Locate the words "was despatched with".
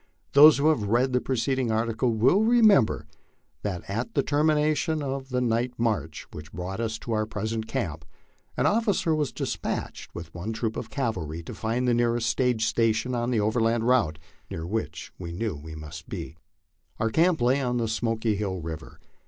9.13-10.33